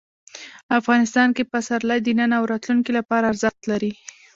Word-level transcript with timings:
افغانستان 0.79 1.27
کې 1.35 1.49
پسرلی 1.51 1.99
د 2.03 2.09
نن 2.19 2.31
او 2.37 2.43
راتلونکي 2.51 2.91
لپاره 2.99 3.29
ارزښت 3.31 3.61
لري. 3.71 3.91